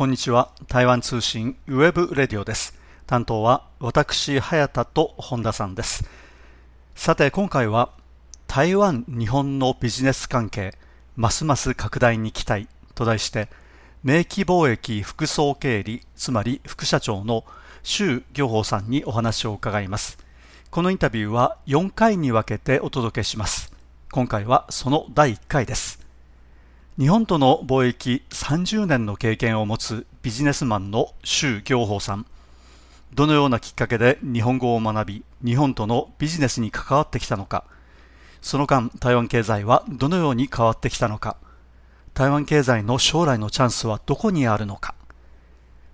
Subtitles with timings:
[0.00, 0.50] こんにちは。
[0.66, 2.74] 台湾通信 webradio です。
[3.06, 6.08] 担当は私、早田と本田さんです。
[6.94, 7.90] さて、今回は
[8.46, 10.74] 台湾、日本のビジネス関係、
[11.16, 13.50] ますます拡大に期待と題して、
[14.02, 17.44] 明基貿易副総経理、つまり副社長の
[17.82, 20.16] 周業峰さんにお話を伺います。
[20.70, 23.70] このインタビューは4回に分けてお届けします。
[24.10, 26.09] 今回はその第1回です。
[27.00, 32.26] 日本との貿易30年の経験を持つビジネスマンの周行法さん。
[33.14, 37.64] どのようなきっかけで日本語を学び日本とのビジネスに関わってきたのか。
[38.42, 41.38] その間台湾経済はどのように変わってきたのか。
[42.12, 44.94] 台湾経済の将来のチャンスはどこにあるのか。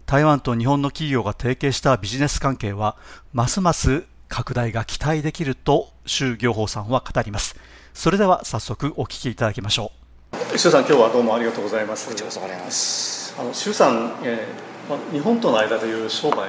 [0.06, 2.96] 台湾と日本の企業が提携したビジネス関係は
[3.32, 7.54] ますます拡大が期待できると周行法さんは語ります。
[7.94, 10.05] それでは早速お聞きいただきましょう。
[10.54, 12.08] 周さん、今日はどうもありがとうございます。
[12.08, 13.34] こちらこそありがとうございます。
[13.38, 16.48] あの周さん、えー、まあ、日本との間でいう商売、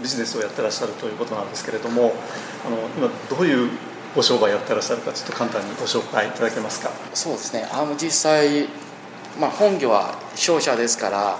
[0.00, 2.14] ビジネスをやってらっしゃるということなんですけれども、
[2.66, 3.70] あの今どういう
[4.16, 6.90] ご商売やってらっしゃるかちょっと簡単にご紹介いただけますか。
[7.14, 7.68] そうですね。
[7.70, 8.66] あの実際、
[9.38, 11.18] まあ本業は商社ですから。
[11.18, 11.38] は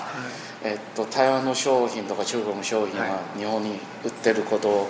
[0.65, 4.89] い、えっと、台湾の商品とか中国の商品は日本に売ってること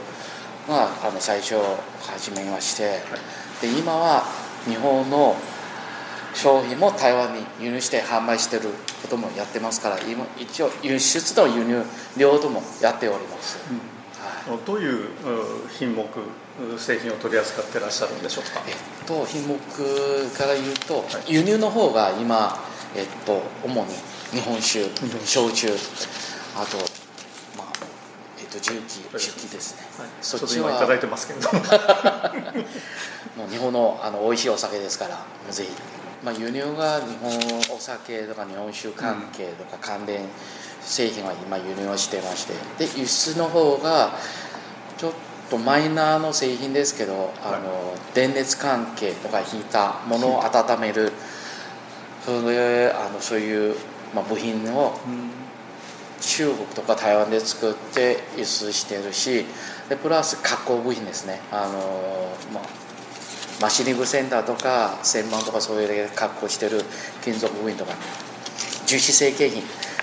[0.69, 1.55] が、あの最初
[2.01, 3.01] 始めまして、はい、
[3.63, 4.25] で今は
[4.67, 5.37] 日本の
[6.35, 8.71] 商品も台湾に輸入して販売してる
[9.03, 11.83] こともやってますから今一応輸出と輸入
[12.17, 14.55] 両方もやっております、うん。
[14.55, 15.09] はい、どういう
[15.71, 16.07] 品目
[16.79, 22.59] 製品を取り扱ってらっしゃるんでしょうか、えっと、品目から言うと、はい、輸入の方が今、
[22.97, 23.95] えっと、主に
[24.33, 24.89] 日本酒
[25.25, 25.69] 焼酎
[26.57, 27.03] あと
[28.53, 31.59] と重機重機ですね、はい、そっちはいただいてますけれども
[33.49, 35.71] う日本のあの美味しいお酒ですからぜひ
[36.25, 40.21] まあ、輸入が日本お酒とか日本酒関係とか関連
[40.81, 42.55] 製品は今輸入をしてまして。
[42.79, 44.13] で輸出の方が
[44.97, 45.13] ちょっ
[45.51, 51.13] とマイナーの製品ですけどあの電熱関係とかヒーターものを温める。
[52.25, 53.75] それあのそういう、
[54.15, 54.95] まあ、部品を
[56.21, 59.45] 中国とか台湾で作って輸出してるし。
[59.89, 61.41] でプラス加工部品ですね。
[61.51, 61.73] あの、
[62.55, 62.82] まあ
[63.63, 66.83] マシニングセンターとか専門とかそういう格好してる
[67.23, 67.95] 金属部品とか
[68.87, 69.63] 樹脂成形品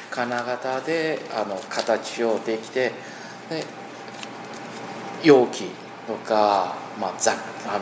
[0.10, 2.94] 金型であの形をできて
[3.50, 3.66] で
[5.24, 5.66] 容器
[6.08, 7.34] とか、まあ、ざ
[7.68, 7.80] あの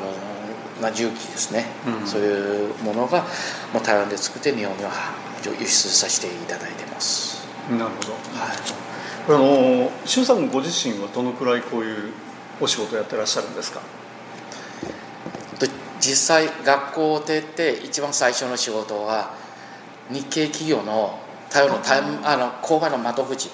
[0.82, 1.66] まあ、重機ですね、
[2.02, 3.24] うん、そういうものが
[3.74, 4.92] もう台湾で作って日本には
[5.60, 7.48] 輸出させていただいてます。
[7.72, 8.58] なるほど、はい、
[9.26, 12.12] これあの周さんご自身はどのくらいこういう
[12.62, 13.82] お仕事やってらっしゃるんですか？
[16.00, 19.34] 実際学校を出て一番最初の仕事は
[20.10, 21.20] 日系企業の
[21.50, 23.50] 台湾の台あの郊外の窓口。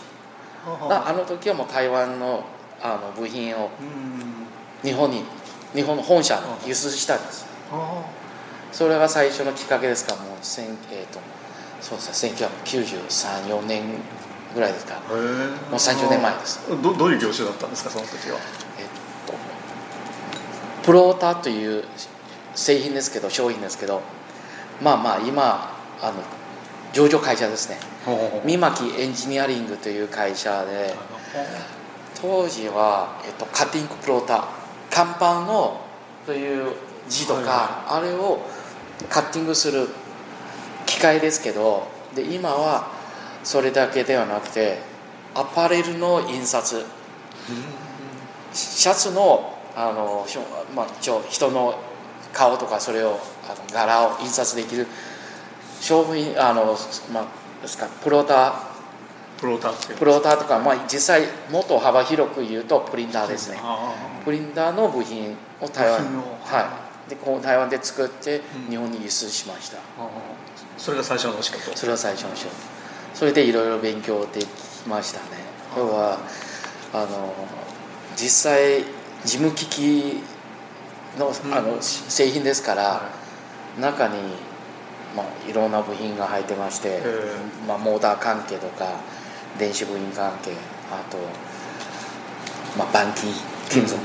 [0.65, 2.43] あの時はもう台湾の
[2.81, 3.69] あの部品を
[4.81, 5.23] 日本に
[5.73, 7.45] 日本の本社に輸出したんです。
[8.71, 10.13] それが最初のきっかけですか。
[10.13, 11.19] らもう、えーと、
[11.81, 12.33] そうですね。
[12.65, 13.83] 1993年
[14.53, 14.95] ぐらいですか。
[15.09, 16.59] もう30年前です。
[16.81, 18.37] どどういう業種だったんですかその時は？
[18.79, 18.85] えっ
[19.27, 19.33] と
[20.83, 21.83] プロータという
[22.55, 24.01] 製品ですけど商品ですけど
[24.81, 26.13] まあまあ今あの
[26.93, 27.77] 上場会社ですね。
[28.45, 30.93] 三巻エンジニアリングという会社で
[32.21, 34.43] 当時は、えっと、カッティングプローター
[34.91, 35.81] 看板の
[36.25, 36.73] という
[37.09, 38.39] 字とか、あれを
[39.09, 39.87] カッティングする
[40.85, 42.91] 機械ですけどで今は
[43.43, 44.79] それだけではなくて
[45.33, 46.85] アパレルの印刷。
[48.53, 50.25] シャツのあの、
[50.75, 51.75] まあ、人の
[52.33, 54.87] 顔とかそれをあの柄を印刷できる
[55.79, 56.77] 商品あの、
[57.13, 57.27] まあ、
[57.61, 58.73] ですかプローター。
[59.39, 63.57] プロータープローターとか、まあ、実際もっと幅広く言うとプリンターですね。
[64.23, 65.99] プリンターの部品を台湾
[66.43, 67.09] はい。
[67.09, 69.83] でこう台湾で作って日本に輸出しました、うん、
[70.77, 71.75] それが最初の仕事。
[71.75, 72.55] それが最初の仕事。
[73.13, 74.47] それでいろいろ勉強でき
[74.87, 75.25] ましたね。
[75.75, 76.19] 要は
[76.93, 77.33] あの
[78.15, 78.83] 実際
[79.25, 80.23] 事務機器
[81.17, 83.09] のあの製品ですから、
[83.79, 84.15] 中に、
[85.15, 87.01] まあ、いろんな部品が入ってまして、
[87.67, 88.87] まあ、モーター関係とか
[89.57, 90.51] 電子部品関係
[90.91, 91.17] あと、
[92.77, 93.33] まあ、板金
[93.69, 93.99] 金属、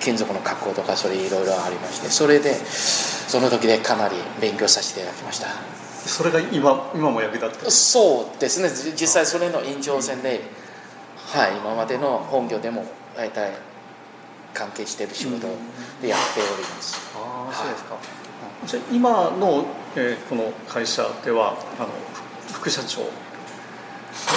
[0.00, 5.48] 金属の加工とかそれいろいろありましてそれでその時でかなり勉強させていただきました。
[6.06, 8.68] それが今今も役立ってそうですね。
[8.92, 10.40] 実際それの延長線で、
[11.32, 12.84] はい、今までの本業でも
[13.16, 13.50] 大体
[14.56, 15.46] 関係している仕事
[16.00, 16.98] でやっております。
[17.14, 18.00] あそうですか、は
[18.64, 21.88] い、じゃ今の、えー、この会社ではあの
[22.52, 23.02] 副社長。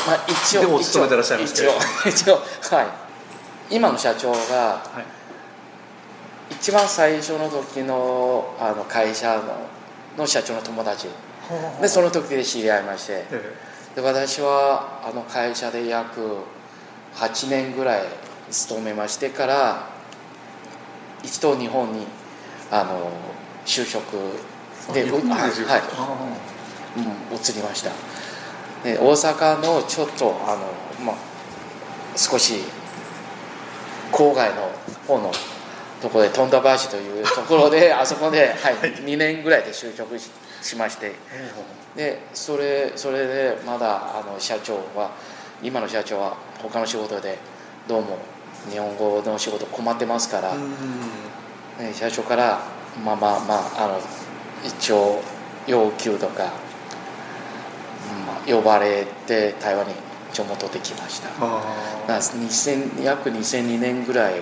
[0.05, 1.71] まあ、一応でもお勤めてらっしゃいますけど
[2.05, 2.87] 一応 一応はい。
[3.71, 6.53] 今の社長がはい。
[6.53, 9.43] 一番最初の時のあの会社の
[10.17, 11.07] の社長の友達。
[11.81, 13.25] でその時で知り合いまして。
[13.31, 13.55] え
[13.95, 16.21] で私はあの会社で約
[17.15, 18.03] 8年ぐらい
[18.51, 19.98] 勤めましてから
[21.23, 22.05] 一度日本に
[22.71, 23.11] あの
[23.65, 24.13] 就職
[24.93, 25.81] でではい、住はい。
[25.81, 26.17] あ
[26.97, 27.91] うん、移りました。
[28.83, 31.15] で大阪のちょっとあの、まあ、
[32.15, 32.63] 少し
[34.11, 34.71] 郊外の
[35.07, 35.31] 方の
[36.01, 40.31] ところで富田橋というところで あそこで、はい、2年ぐらいで就職し
[40.61, 41.13] しまして。
[41.95, 45.11] でそれそれでまだあの社長は
[45.61, 47.37] 今の社長は他の仕事で
[47.87, 48.17] どうも
[48.69, 52.59] 日本語の仕事困ってますから、ね社長から
[53.05, 53.99] まあまあまああの
[54.65, 55.21] 一応
[55.65, 56.47] 要求とか、う
[58.21, 59.93] んまあ、呼ばれて台湾に
[60.31, 61.29] 一応戻ってきました。
[61.29, 61.61] だか
[62.05, 64.41] あら2000約2002年ぐらい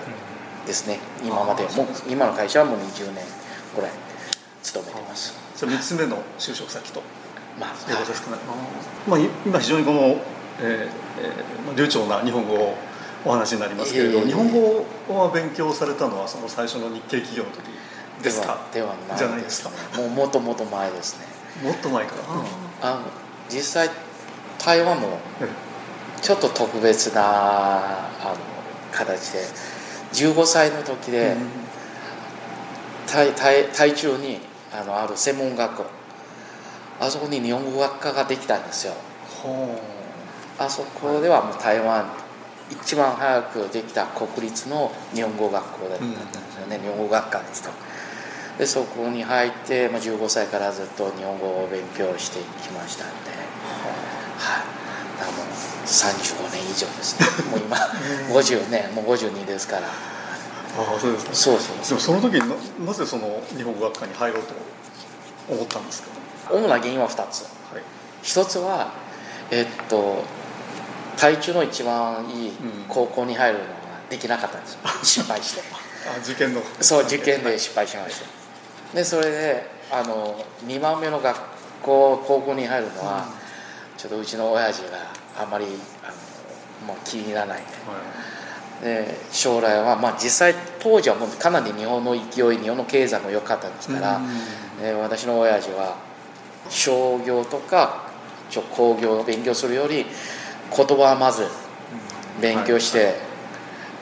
[0.66, 1.62] ですね今まで。
[1.62, 3.24] もう今の会社はもう20年
[3.76, 3.90] ぐらい
[4.62, 5.34] 勤めてます。
[5.56, 7.02] じゃあ3つ目の就職先と。
[7.58, 8.42] まあいうことですかね、
[9.08, 10.16] まあ、い今非常にこの、えー
[10.60, 10.86] えー
[11.66, 12.76] まあ、流暢な日本語を
[13.24, 17.64] お話になりますけれど、日本語は勉強されたのはその最初の日系企業の時
[18.22, 18.58] ですか？
[18.72, 21.26] ではでじゃはないいですかねもうもっともっと前ですね。
[21.68, 22.12] もっと前か
[22.82, 23.00] ら、あの
[23.48, 23.90] 実際
[24.64, 25.48] 台湾もえ
[26.22, 28.36] ちょっと特別なあの
[28.92, 29.40] 形で
[30.12, 31.36] 15歳の時で、
[33.10, 34.40] 台台台中に
[34.72, 35.84] あのある専門学校。
[37.00, 38.94] あそこに日本語学科ができたんですよ。
[39.42, 39.80] ほ
[40.58, 42.04] あそこではもう台湾
[42.70, 46.16] 一番早くできた国立の日本語学校だったんで
[46.52, 47.70] すよね、日本語学科ですと。
[48.58, 53.30] でそこに入って、まあ、15歳からずっと日本語を勉強してきましたんで。
[54.36, 54.78] はい。
[55.18, 55.46] だからもう
[55.86, 57.26] 35年以上ですね。
[57.50, 57.76] もう今
[58.34, 59.82] 50年もう52ですから。
[59.82, 59.90] う
[60.78, 61.88] ああそうですかそうそう。
[61.88, 64.54] でもその時にななぜその日本語学科に入ろうと
[65.48, 66.08] 思ったんですか、
[66.50, 67.42] 主な原因は2つ。
[67.42, 67.82] はい。
[68.22, 68.88] 一つは
[69.52, 70.24] えっと
[71.18, 72.52] 台中の一番いい
[72.88, 73.70] 高校に入るのが
[74.08, 74.80] できなかったんですよ。
[75.02, 75.62] 失敗して。
[76.08, 78.20] あ受験のそう受験で失敗しまし
[78.92, 78.96] た。
[78.96, 81.36] でそれであの2番目の学
[81.82, 83.26] 校高校に入るのは、
[83.96, 84.98] ちょっとうちの親父が
[85.38, 85.66] あんまり
[86.04, 86.14] あの
[86.86, 87.62] もう気に入らない。
[88.82, 94.80] で将来は、まあ、実際当時はもうかなり日本の勢い日本の経済も良かったですから、うん。
[94.80, 95.96] で私の親父は
[96.70, 98.08] 商業とか
[98.48, 100.06] ちょ工業を勉強するより
[100.76, 101.46] 言葉はまず
[102.40, 103.14] 勉強して、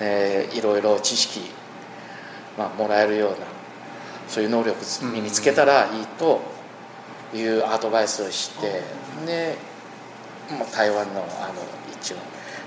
[0.01, 1.41] えーいろいろ知識、
[2.59, 3.37] まあ、もらえるような
[4.29, 4.77] そういう能力
[5.13, 6.41] 身につけたらいいと
[7.35, 8.83] いうアドバイスをして
[9.27, 9.57] で、
[10.51, 11.55] まあ、台湾のあの
[11.93, 12.17] 一応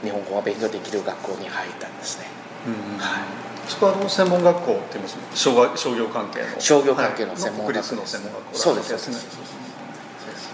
[0.04, 2.26] 日本語が勉強できる学校に入ったんですね。
[2.68, 3.24] うんはい。
[3.68, 6.60] そこはあの専門学校って言います商が商業関係の。
[6.60, 9.12] 商業関係の専門学校はいの専門学校そうですそうです。
[9.12, 9.69] まあ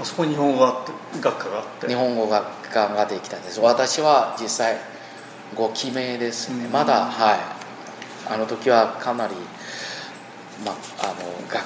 [0.03, 1.87] そこに日本語があって学科があって。
[1.87, 3.59] 日本語学科ができたんです。
[3.61, 4.77] 私は実際
[5.55, 6.71] 5期目ですね、うん。
[6.71, 7.39] まだはい。
[8.27, 9.35] あの時はかなり、
[10.65, 11.13] まあ、あの
[11.47, 11.63] 学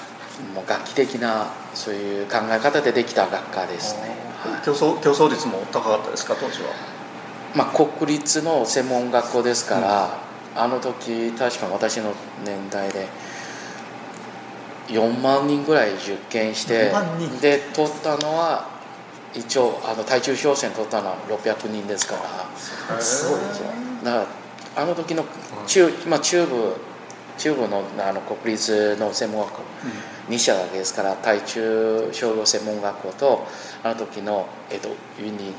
[0.56, 4.62] もう楽器的なそういう考え方でできた学科ですね、はい。
[4.66, 6.36] 競争競争率も高かったですか？
[6.40, 6.70] 当時は。
[7.56, 10.18] まあ、国立の専門学校ですから、
[10.56, 12.14] あの時確か私の
[12.46, 13.08] 年代で
[14.90, 17.40] 4万人ぐらい受験して4万人。
[17.40, 18.68] で取ったのは
[19.34, 23.00] 一応あの対中商戦取ったのは600人ですから。
[23.00, 23.40] すごい。
[23.40, 23.68] ですよ
[24.04, 24.18] だか
[24.76, 25.26] らあの時の
[25.68, 26.76] 中,、まあ、中部
[27.38, 29.62] 中部のあの国立の専門学校
[30.30, 33.48] 2社だけですから対中商業専門学校と
[33.84, 35.54] あの時の、えっと、ユニ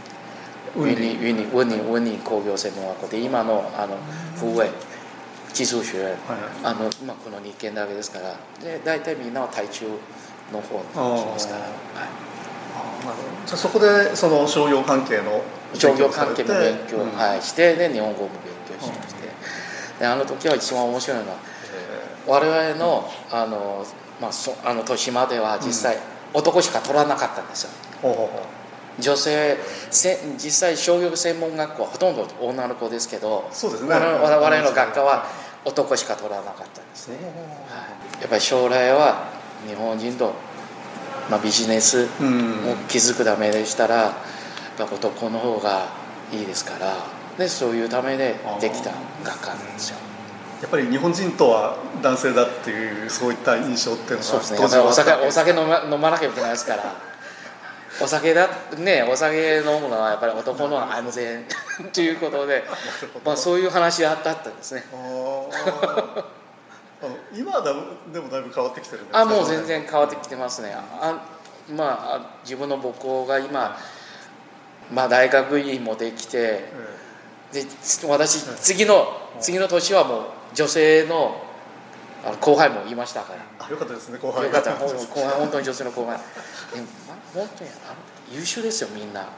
[0.76, 3.96] ウィニウィニウィニウィニ工業専門学校で今のあの
[4.36, 4.70] 風衛
[5.52, 6.16] 技術学院はい。
[6.64, 8.36] あの、まあ、この2軒だけですから。
[8.62, 9.86] で大体みんなは対中
[10.52, 12.30] の方に来ますから、あはい。
[13.46, 15.42] じゃあそこでその商業関係の
[15.74, 17.16] 商業関係も勉強、うん。
[17.16, 19.28] はい、してで日本語も勉強しまして、
[19.98, 21.36] であの時は一番面白いのは
[21.72, 23.84] え我々のあの、
[24.20, 25.98] まあ、そあの年までは実際、
[26.34, 27.70] 男しか取らなかったんですよ。
[28.02, 28.50] う
[29.00, 29.56] 女性
[29.90, 33.90] せ実際商業専門学校はほとんど女の子ですけどそうですね。
[33.90, 35.26] 我々の学科は
[35.64, 39.28] 男しか取らなかったんですね、はい、やっぱり将来は
[39.68, 40.32] 日本人と、
[41.30, 42.72] まあ、ビジネスうん。
[42.72, 44.14] を築くためでしたら、やっ
[44.76, 45.88] ぱ男の方が
[46.32, 46.96] いいですから
[47.36, 48.92] でそういうためでできた
[49.24, 49.96] 学科なんですよ。
[50.62, 54.58] やっぱり日本人とは男性だっていうそういった印象っていうのがそうですね。
[54.78, 57.09] お酒お酒飲ま飲まなきゃいけないですから
[58.00, 61.44] お酒だねお酒飲むのはやっぱり男の安全。
[61.92, 62.64] ということで、
[63.24, 64.84] まあ、そういう話あったんですね。
[67.34, 67.74] 今はだ
[68.12, 70.74] でもだいぶ変わってきてるあもう全然変わってきてますね。
[70.74, 71.18] あ
[71.70, 73.76] まあ自分の母校が今、
[74.92, 76.68] まあ、大学院もできて、
[77.52, 77.64] で
[78.06, 81.49] 私次の次の年はもう女性の
[82.24, 83.66] あの後輩もいましたから。
[83.66, 84.44] あよかったですね後輩。
[84.44, 84.72] よかった。
[84.74, 86.18] 後輩本当に女性の後輩。
[86.74, 86.86] でも
[87.34, 87.70] 本当に
[88.32, 89.28] 優秀ですよみんな。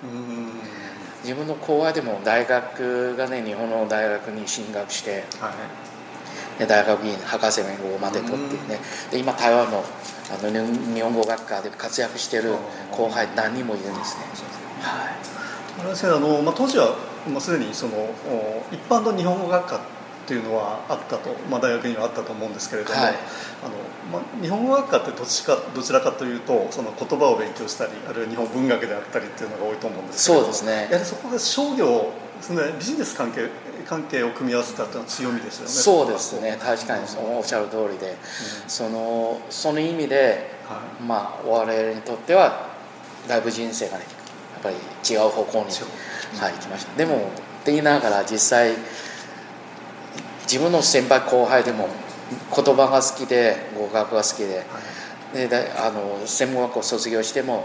[1.22, 5.52] 自分の後輩でも大学がね日本の大学に進学して、は
[6.56, 8.80] い、で大学院博士名号まで取ってね。
[9.10, 9.84] で今台湾の
[10.30, 10.50] あの
[10.94, 12.54] 日本語学科で活躍してる
[12.90, 14.24] 後輩何人もいるんですね。
[14.80, 15.16] はい、
[15.84, 16.96] あのまあ、当時は、
[17.28, 17.92] まあ、すでにその
[18.72, 19.80] 一般の日本語学科
[20.32, 23.74] っていうのはあったと、まあ、大学にはあったと思うんですけれども、はい、あの
[24.10, 30.72] まあ、日本語学科ってどちかどちらかというとその言葉を勉強したりあるいは日本文学であったりっていうのが多いと思うんですけどそうですね。
[30.90, 33.48] やはりそこで商業そのビジネス関係
[33.86, 35.70] 関係を組み合わせたというのは強みですよね。
[35.70, 36.58] そうですね。
[36.60, 37.04] 確かに
[37.36, 38.16] おっしゃる通りで、うん、
[38.68, 42.68] そのその意味で、はい、まあ我々にとっては
[43.28, 44.04] だいぶ人生がね
[44.54, 44.76] やっぱり
[45.14, 45.64] 違う方向に、
[46.40, 46.96] はい、行きました。
[46.96, 48.72] でもって言いながら実際
[50.42, 51.88] 自分の先輩後輩でも
[52.54, 54.64] 言葉が好きで語学が好きで
[55.32, 57.64] はい、であの専門学校卒業しても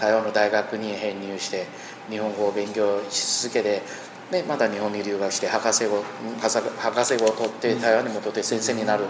[0.00, 1.66] 台湾の大学に編入して
[2.10, 3.82] 日本語を勉強し続けて
[4.30, 6.02] でまた日本に留学して博士号
[6.38, 9.04] 博士号を取って台湾に戻って先生になる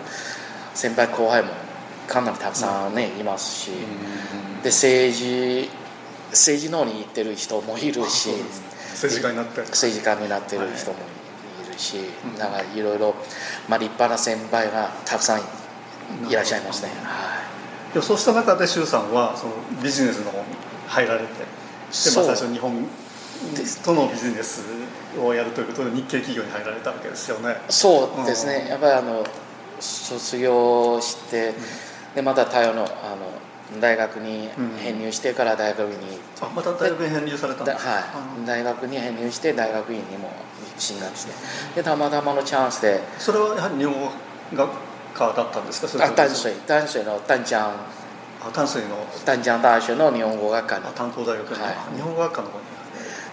[0.74, 1.50] 先輩後輩も
[2.08, 3.70] かなりたくさんね、いますし、
[4.62, 5.68] で政治
[6.30, 8.30] 政治の方に行ってる人もいるし
[8.90, 9.60] 政治家になって。
[9.60, 11.21] 政治家になってる人もいる。
[11.78, 11.96] し、
[12.38, 13.14] だからいろいろ、
[13.68, 15.40] まあ、立派な先輩がたくさん
[16.28, 20.44] いらっしゃいますね、はい、そうした中で周さんはそのビジネスの方に
[20.88, 21.54] 入られてで、まあ、
[21.92, 22.86] 最初日本
[23.84, 24.62] とのビジネス
[25.20, 27.56] をやるということで日系企業に入られたわけですよね。
[27.68, 29.24] そうですね、うん、やっぱりあの
[29.80, 31.54] 卒業して、うん、
[32.16, 33.41] でまた台湾のあの
[33.80, 34.48] 大学に
[34.78, 37.90] 編入してから大学に、うん、あまた大学に編入されたんですか？
[37.90, 38.00] は
[38.44, 38.46] い。
[38.46, 40.30] 大学に編入して大学院にも
[40.78, 41.32] 進学して。
[41.76, 43.00] でたまたまのチャンスで。
[43.18, 44.10] それはやはり日本語
[44.54, 44.70] 学
[45.14, 45.88] 科だったんですか？
[45.88, 47.74] それあ淡水淡水の淡江あ
[48.52, 49.06] 淡水の。
[49.24, 52.64] 淡江大学の日本語学科に担当大学に、はい、日本語学科の方に。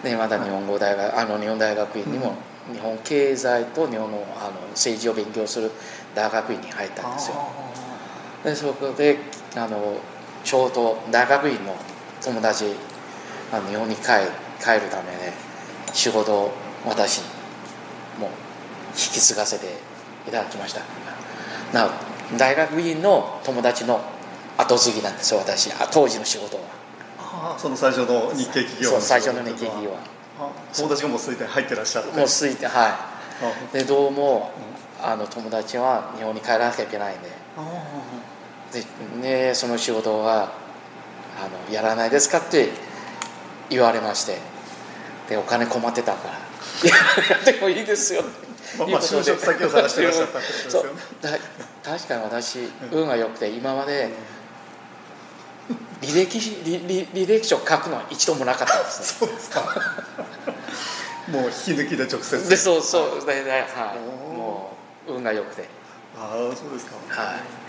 [0.03, 2.33] でまた日本語大学、はい、あの日本大学院にも、
[2.69, 5.71] うん、日本経済と日本のあの政治を勉強する
[6.15, 7.35] 大学院に入ったんですよ。
[8.43, 9.17] でそこで
[9.57, 9.97] あの
[10.43, 11.75] ちょうど大学院の。
[12.21, 12.65] 友達
[13.49, 14.01] あの日本に帰
[14.59, 15.31] 帰るためで
[15.93, 16.51] 仕事を
[16.85, 17.23] 私に
[18.19, 18.29] もう
[18.89, 19.67] 引き継がせて
[20.27, 20.81] いただきました。
[21.73, 21.89] な
[22.37, 24.01] 大学院の友達の
[24.57, 25.71] 後継ぎなんですよ私。
[25.91, 26.63] 当時の仕事は。
[27.17, 29.99] あその最初の日系企業そう最初の日系企業は。
[30.75, 32.11] 友達がもうすでに入ってらっしゃる。
[32.11, 32.89] もうすいては
[33.71, 33.77] い。
[33.77, 34.51] でどうも、
[35.01, 37.29] あの友達は日本に帰らなきゃいけないんで
[38.73, 40.51] で、ね、その仕事は
[41.39, 42.69] あのやらないですかって
[43.69, 44.37] 言われまして
[45.29, 46.33] でお金困ってたから。
[46.89, 46.95] や
[47.41, 48.23] ってもいいですよ。
[48.77, 51.39] まあ、まあ就職先を探してらっしゃったってことですよね。
[51.83, 52.59] 確かに私
[52.91, 54.09] 運が良くて今まで
[56.01, 59.27] 履歴履履歴書書くのは一度もなかったんですね。
[59.27, 59.61] そうですか。
[61.29, 62.49] もう引き抜きで直接。
[62.49, 63.25] でそうそう。
[63.25, 64.73] でで、はい、も
[65.07, 65.67] う運が良くて。
[66.17, 66.95] ああそうですか。
[67.21, 67.68] はい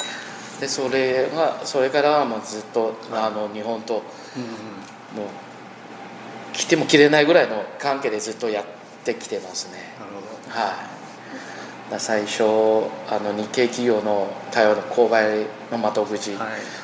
[0.60, 4.02] でそれはそれからはもうずっと、あの日本と、もう
[6.52, 8.64] 来ても切れないぐらいの関係でずっとやっ
[9.04, 9.78] てきてますね。
[9.98, 10.60] なるほど。
[10.60, 10.72] は
[11.96, 11.98] い。
[11.98, 12.44] 最初
[13.08, 16.36] あの日系企業の対応の購買の窓口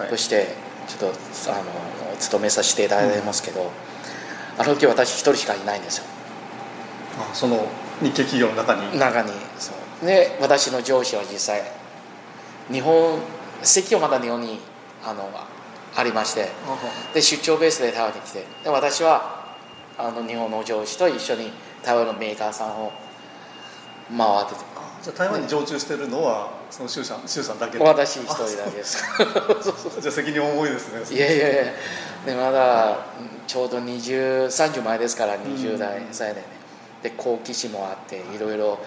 [0.09, 0.49] として、
[0.89, 1.13] ちょっ
[1.45, 3.69] とあの勤めさせていただいてますけど、うん、
[4.59, 6.05] あの時私一人しかいないんですよ。
[7.21, 7.69] あその
[8.01, 8.99] 日系企業の中に？
[8.99, 10.07] 中にそう。
[10.07, 11.63] で私の上司は実際
[12.73, 13.19] 日本
[13.67, 14.59] 席をまだ日本に
[15.05, 15.29] あの
[15.95, 16.49] ありまして
[17.15, 19.55] で出張ベースで台湾に来てで私は
[19.99, 21.51] あの日本の上司と一緒に
[21.83, 22.93] 台湾のメーカーさんを
[24.17, 24.77] 回ってて。
[25.03, 27.79] じゃ台湾に常駐してるのはその周さん周さんだけ？
[27.79, 29.05] 私一人だけです。
[30.01, 31.17] じゃあ責任重いですね。
[31.17, 31.73] いやいやいや。
[32.27, 32.99] でまだ
[33.47, 36.47] ちょうど2030前ですから20代歳でね。
[37.03, 38.79] で好奇心もあっていろいろ、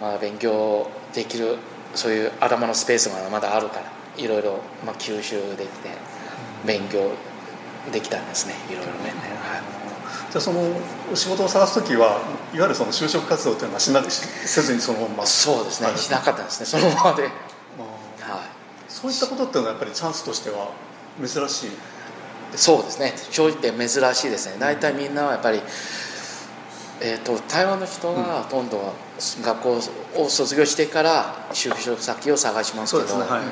[0.00, 1.56] まあ、勉強できる
[1.94, 3.82] そういう頭のスペースがまだあるから
[4.16, 5.90] いろいろ、まあ、吸収できて
[6.66, 7.10] 勉強
[7.92, 8.54] できたんですね。
[8.70, 9.10] いろいろね、
[9.40, 9.62] はい。
[10.30, 10.62] じゃあその
[11.14, 12.20] 仕事を探す時は
[12.52, 15.26] いわゆるその就職活動っていうのはしなせずにそのまま？
[15.26, 16.66] そうですね、はい、しなかったですね。
[16.66, 17.32] そのままで、はい、
[18.88, 20.70] そういったことっていうのはやっぱりチャンスとしては
[21.20, 21.70] 珍しい？
[22.56, 23.12] そうですね。
[23.30, 24.56] 正直珍しいですね。
[24.60, 25.60] 大体みんなはやっぱり、
[27.00, 28.92] えーと、台湾の人はほとんど
[29.42, 29.80] 学校
[30.22, 33.42] を卒業してから就職先を探しますけど、ねは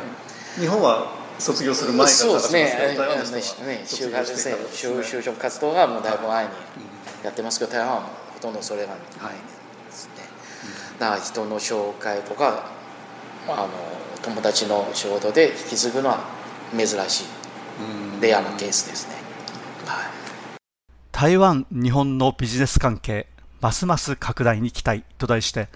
[0.57, 2.63] い、日本は卒業する前からそうですね。
[2.63, 6.51] ね就学生就職活動がもうだいぶ前に
[7.25, 8.01] やってますけど台湾は
[8.35, 8.89] ほとんどそれが
[9.21, 9.39] 前で
[9.91, 10.13] すね、
[10.99, 12.71] だから人の紹介とか
[13.49, 13.69] あの
[14.23, 16.21] 友達の仕事で引き継ぐのは
[16.77, 17.43] 珍しい。
[18.21, 19.17] レアなケースですね、
[19.87, 20.07] はい、
[21.11, 23.27] 台湾日本のビジネス関係
[23.63, 25.69] ますます拡大に期待と題して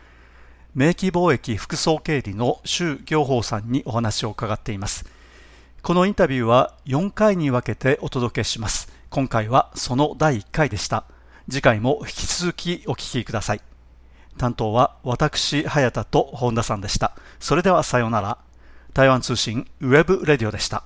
[0.76, 5.06] 名機貿易副総経理の周行法さんにお話を伺っています。
[5.80, 8.92] このインタビューは4回に分けてお届けします。
[9.08, 11.04] 今回はその第1回でした。
[11.48, 13.62] 次回も引き続きお聞きください。
[14.36, 17.16] 担当は私早田と本田さんでした。
[17.40, 18.36] それではさようなら。
[18.92, 20.84] 台湾通信 webradio でした。